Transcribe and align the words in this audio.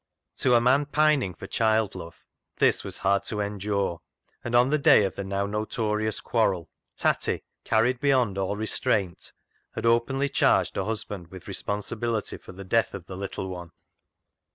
To 0.37 0.55
a 0.55 0.61
man 0.61 0.87
pining 0.87 1.35
for 1.35 1.45
child 1.45 1.93
love, 1.93 2.15
this 2.55 2.83
was 2.83 2.97
hard 2.97 3.23
to 3.25 3.39
endure, 3.39 4.01
and 4.43 4.55
on 4.55 4.71
the 4.71 4.79
day 4.79 5.03
of 5.03 5.13
the 5.13 5.23
now 5.23 5.45
notorious 5.45 6.19
quarrel, 6.19 6.71
Tatty, 6.97 7.43
carried 7.65 7.99
beyond 7.99 8.35
all 8.35 8.55
restraint, 8.55 9.31
had 9.75 9.85
openly 9.85 10.27
charged 10.27 10.75
her 10.75 10.85
husband 10.85 11.27
with 11.27 11.47
responsibility 11.47 12.37
for 12.37 12.51
the 12.51 12.65
death 12.65 12.95
of 12.95 13.05
the 13.05 13.15
little 13.15 13.47
one. 13.47 13.73